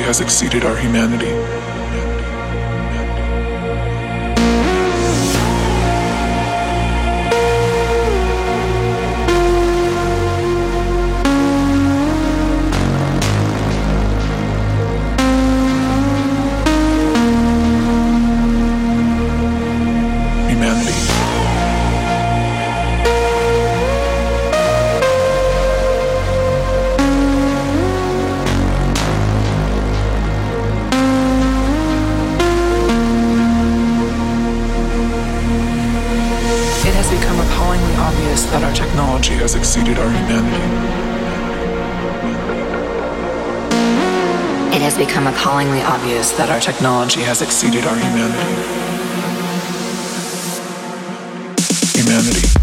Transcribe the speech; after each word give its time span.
has 0.00 0.20
exceeded 0.20 0.64
our 0.64 0.76
obvious 0.76 1.71
that 38.52 38.62
our 38.62 38.74
technology 38.74 39.32
has 39.32 39.54
exceeded 39.54 39.98
our 39.98 40.10
humanity. 40.10 40.62
It 44.76 44.82
has 44.82 44.98
become 44.98 45.26
appallingly 45.26 45.80
obvious 45.80 46.32
that 46.32 46.50
our 46.50 46.60
technology 46.60 47.22
has 47.22 47.40
exceeded 47.40 47.84
our 47.84 47.96
humanity. 47.96 48.82
appallingly 51.96 52.61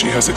technology 0.00 0.14
has 0.16 0.28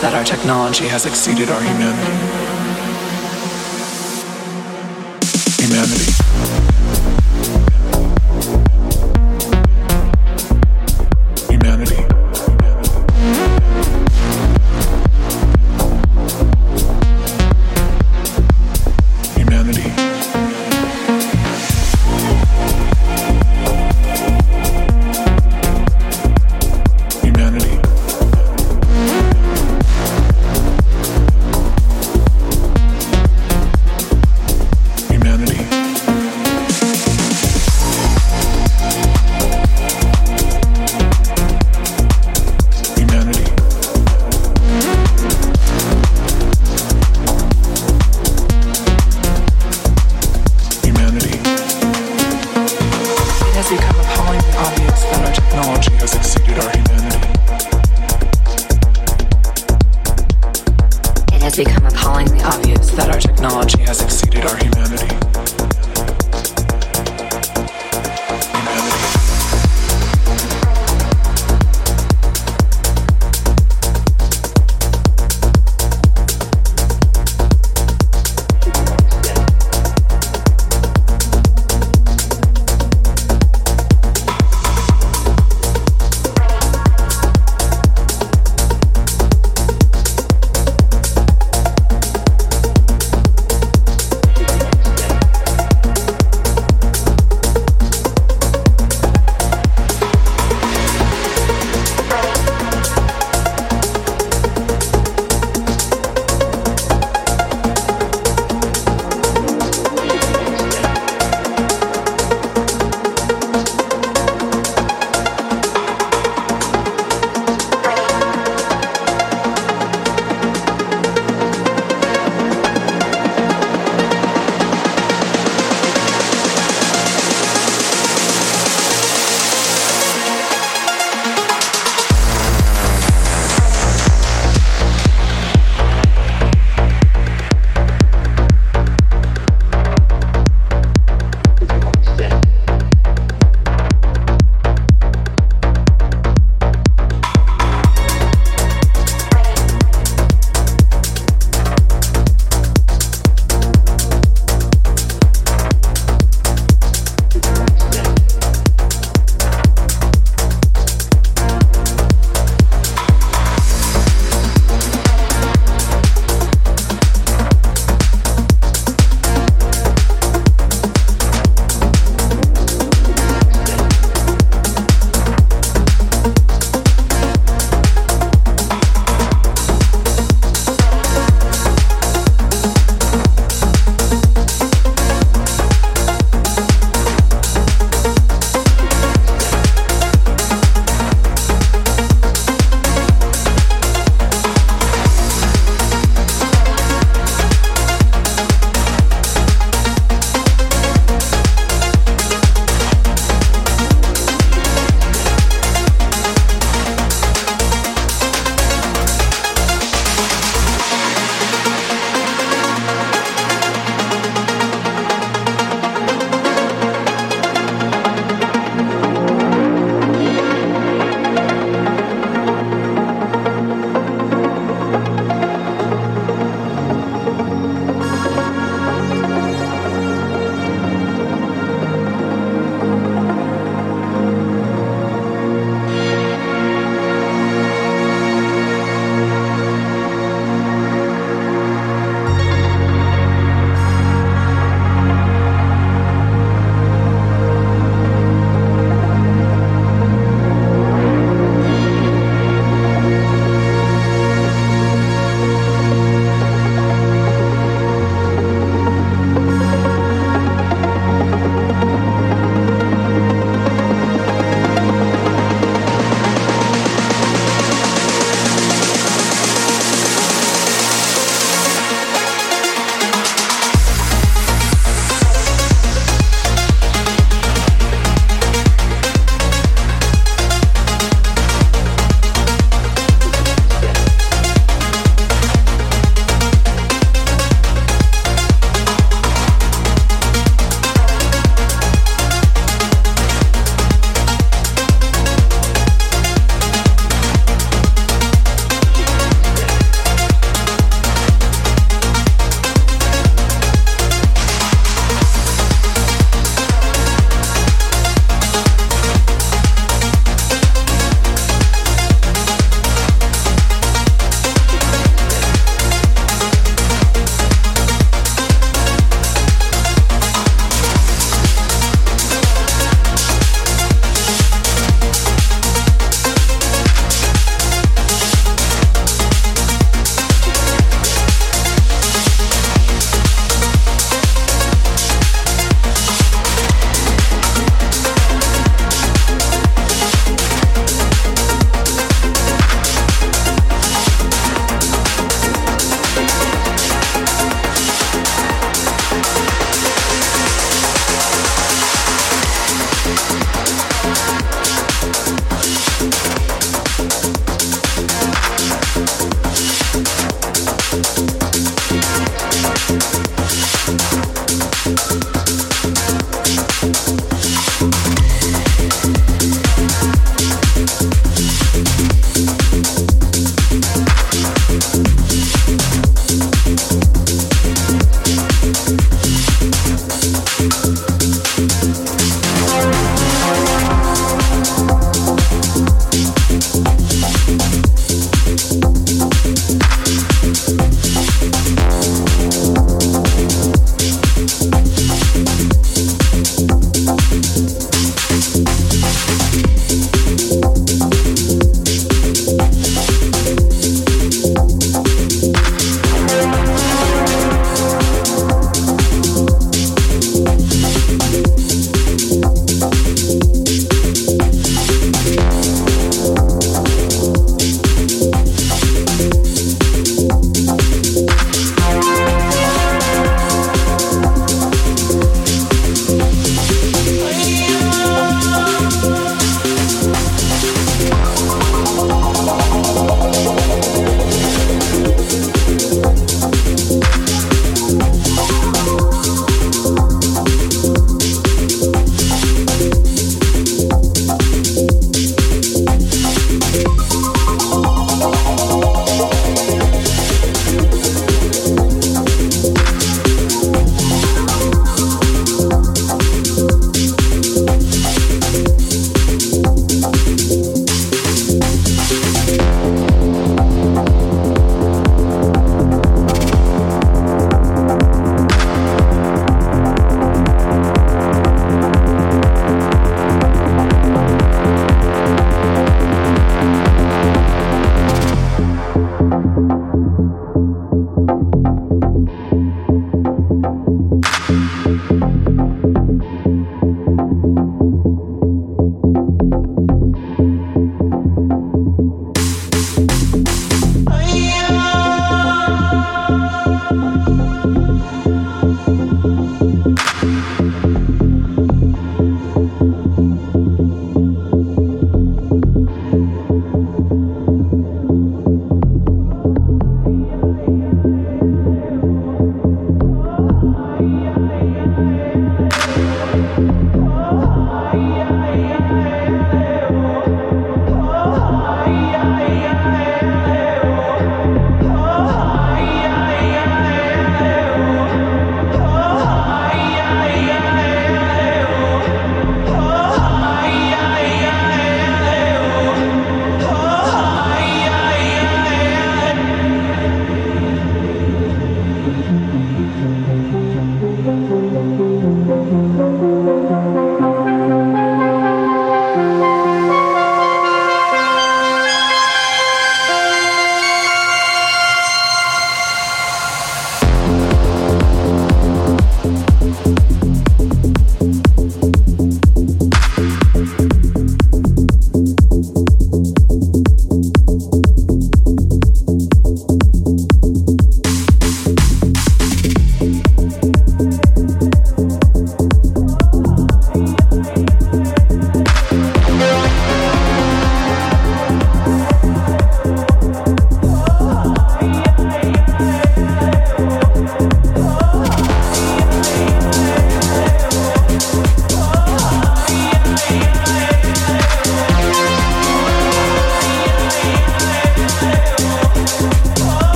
that 0.00 0.14
our 0.14 0.24
technology 0.24 0.86
has 0.88 1.06
exceeded 1.06 1.48
our 1.48 1.62
humanity. 1.62 2.55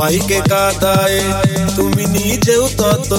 সবাইকে 0.00 0.40
কাদায়, 0.52 1.18
তুমি 1.76 2.04
নিজেও 2.16 2.64
তত 2.80 3.10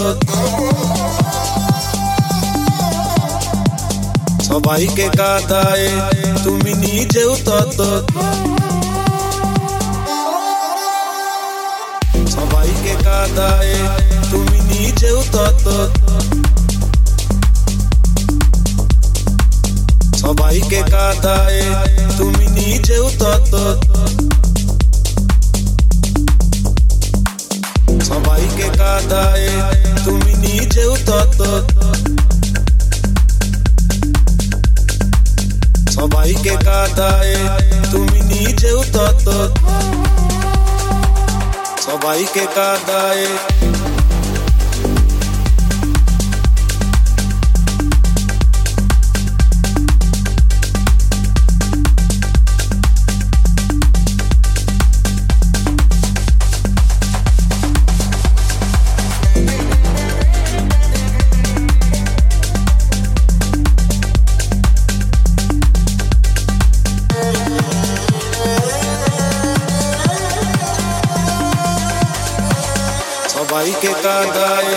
সবাইকে 4.48 5.08
কাদায়, 5.20 5.86
তুমি 6.46 6.72
নিজেও 6.84 7.32
তত 7.48 7.80
সবাইকে 12.34 12.94
কাদায়, 13.06 13.74
তুমি 14.32 14.60
নিজেও 14.72 15.20
তত 15.34 15.66
সবাইকে 20.22 20.82
কাদায়, 20.94 21.62
তুমি 22.18 22.46
নিজেও 22.58 23.06
তত 23.22 23.54
cata, 28.82 29.38
eh. 29.38 30.04
Tu 30.04 30.12
mi 30.26 30.34
dice 30.42 30.86
un 30.86 30.98
toto. 31.06 31.50
Sabai 35.94 36.34
ke 36.44 36.56
kata, 36.66 37.10
eh. 37.24 37.46
Tu 37.92 38.00
mi 38.12 38.22
dice. 38.30 38.42
Sabai 41.86 42.24
ke 42.34 42.46
kata. 42.56 43.91
canta 74.02 74.71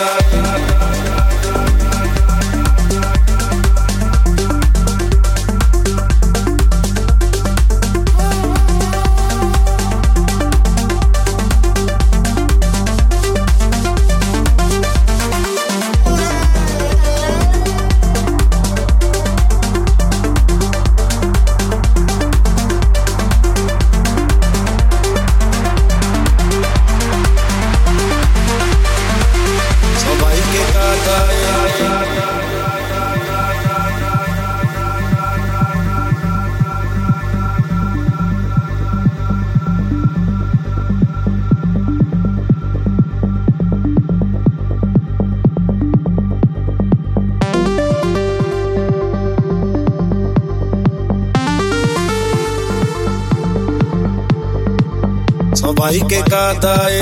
সবাইকে 55.94 56.20
কাদায় 56.32 57.00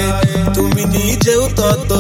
তুমি 0.55 0.83
নিজেও 0.95 1.43
তত 1.57 1.91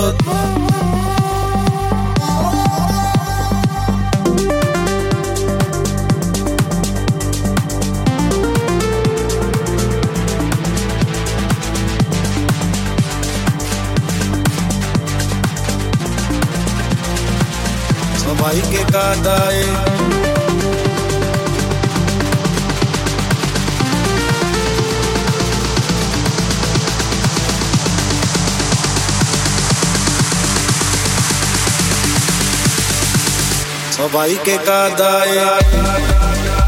সবাইকে 18.21 18.81
কাদায় 18.93 19.61
Va 34.14 34.28
y 34.28 34.36
que 34.36 34.58
cada 34.58 35.24
día 35.24 36.61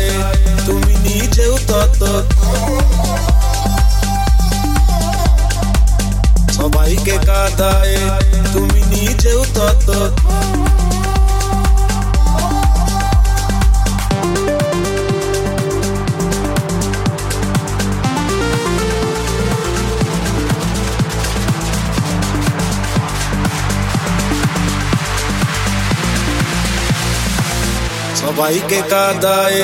কাদায় 0.00 0.08
তুমি 0.66 0.94
নিজেও 1.06 1.54
তত 1.68 2.00
সবাইকে 6.56 7.16
কাদায় 7.26 7.96
তুমি 8.52 8.80
নিজেও 8.92 9.40
তত 9.54 9.88
हवाई 28.31 28.59
के 28.71 28.81
कादाए 28.91 29.61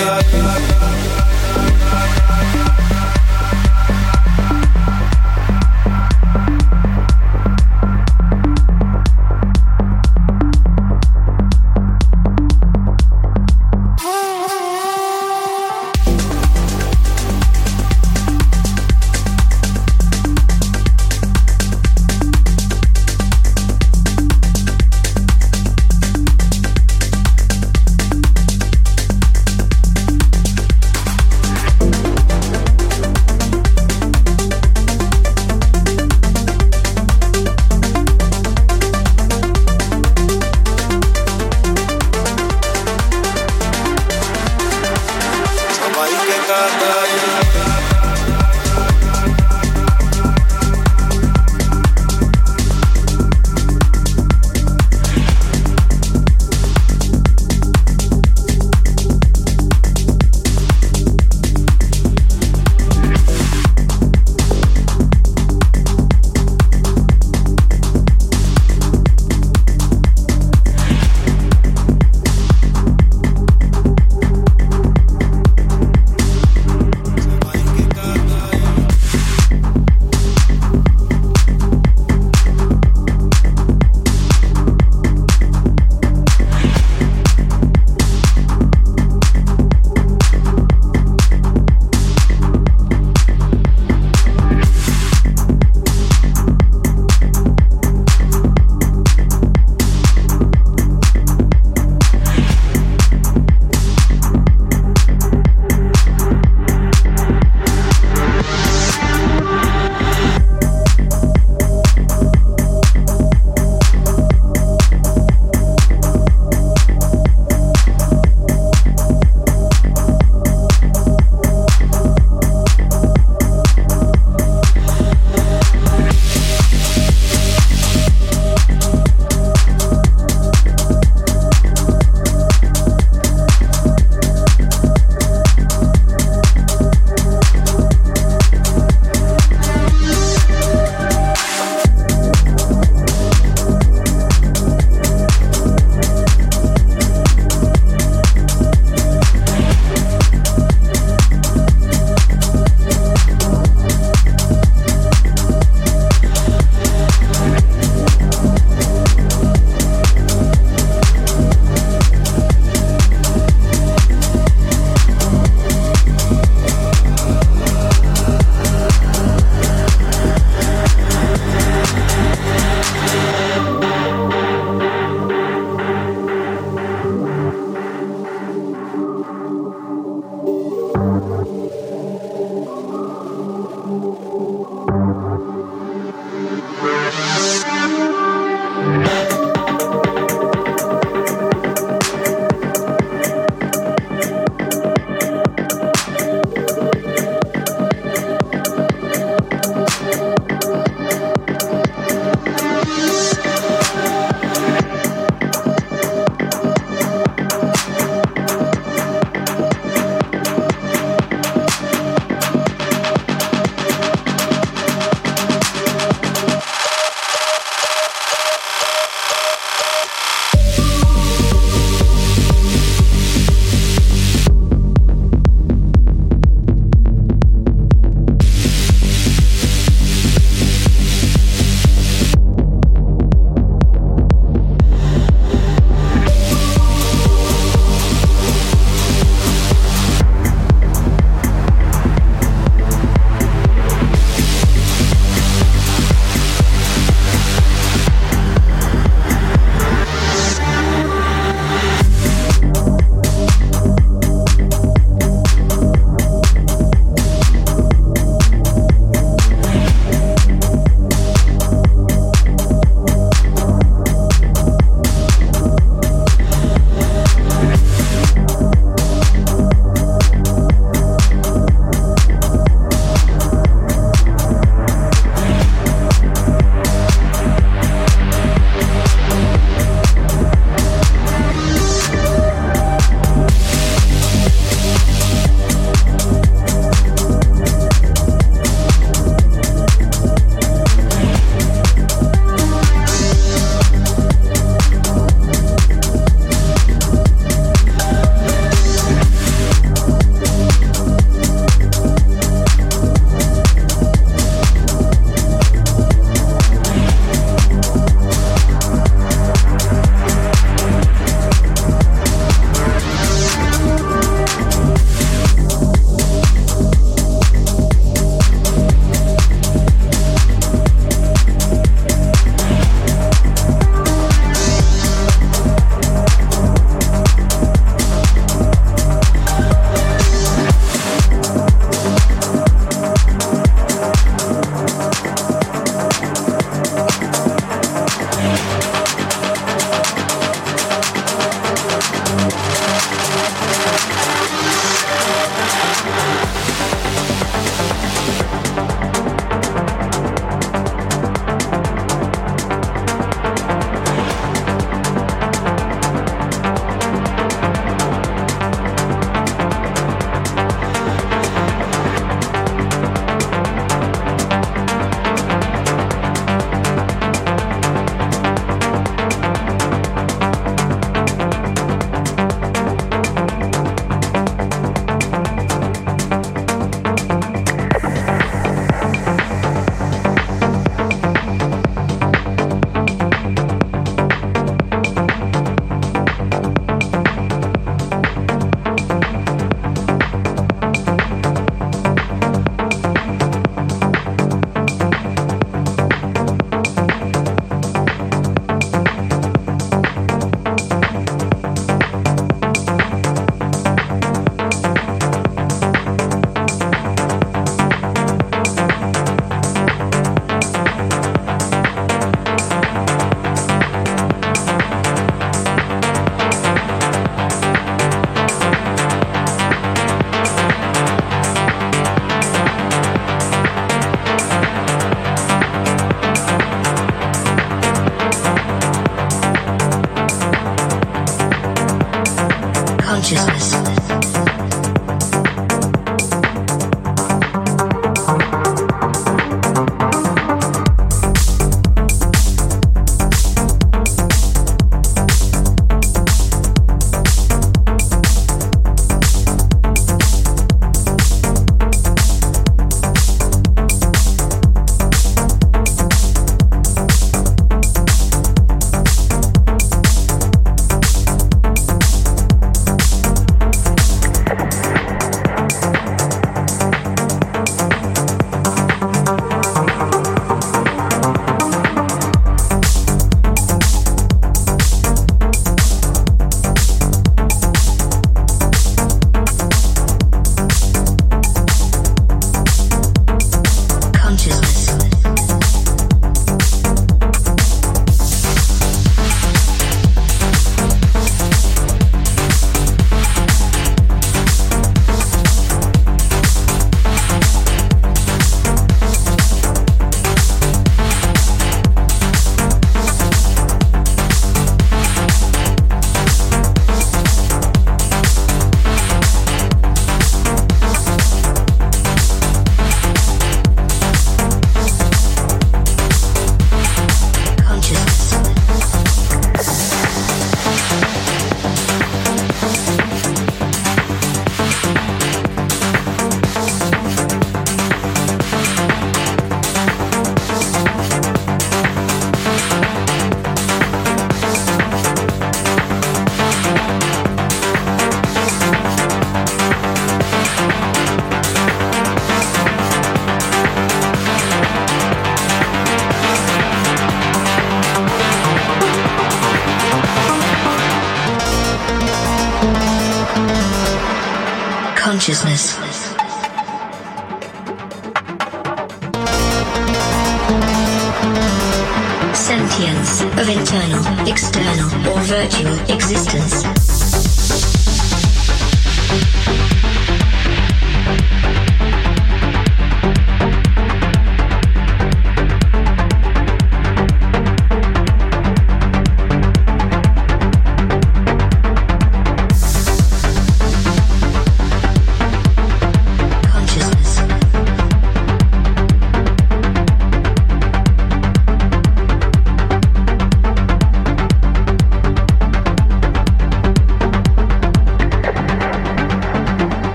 or 565.07 565.21
virtual 565.21 565.76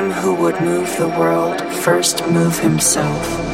him 0.00 0.10
who 0.10 0.34
would 0.34 0.58
move 0.62 0.96
the 0.96 1.08
world 1.08 1.60
first 1.84 2.26
move 2.28 2.58
himself. 2.58 3.49